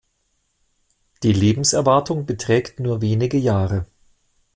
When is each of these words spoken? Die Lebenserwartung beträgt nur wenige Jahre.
Die 1.21 1.31
Lebenserwartung 1.31 2.25
beträgt 2.25 2.79
nur 2.79 3.01
wenige 3.01 3.37
Jahre. 3.37 3.85